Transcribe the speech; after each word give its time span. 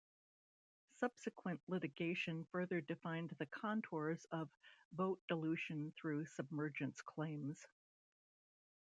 Subsequent 0.97 1.61
litigation 1.67 2.47
further 2.51 2.81
defined 2.81 3.35
the 3.37 3.45
contours 3.45 4.25
of 4.31 4.49
"vote 4.93 5.21
dilution 5.27 5.91
through 5.95 6.25
submergence" 6.25 7.03
claims. 7.03 7.67